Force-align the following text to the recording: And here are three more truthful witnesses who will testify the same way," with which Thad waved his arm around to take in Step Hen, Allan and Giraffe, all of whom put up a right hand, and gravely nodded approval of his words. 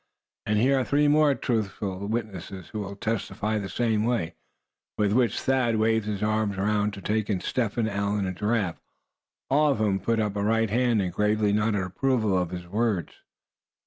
And 0.47 0.57
here 0.57 0.79
are 0.79 0.83
three 0.83 1.07
more 1.07 1.35
truthful 1.35 2.07
witnesses 2.07 2.69
who 2.69 2.79
will 2.79 2.95
testify 2.95 3.59
the 3.59 3.69
same 3.69 4.03
way," 4.03 4.33
with 4.97 5.13
which 5.13 5.39
Thad 5.39 5.75
waved 5.75 6.07
his 6.07 6.23
arm 6.23 6.53
around 6.53 6.93
to 6.95 7.01
take 7.03 7.29
in 7.29 7.39
Step 7.39 7.73
Hen, 7.75 7.87
Allan 7.87 8.25
and 8.25 8.35
Giraffe, 8.35 8.81
all 9.47 9.73
of 9.73 9.77
whom 9.77 9.99
put 9.99 10.19
up 10.19 10.35
a 10.35 10.43
right 10.43 10.71
hand, 10.71 11.03
and 11.03 11.13
gravely 11.13 11.53
nodded 11.53 11.83
approval 11.83 12.35
of 12.35 12.49
his 12.49 12.67
words. 12.67 13.13